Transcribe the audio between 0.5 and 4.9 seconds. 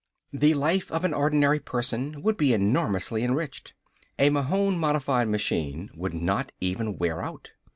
life of an ordinary person would be enormously enriched. A Mahon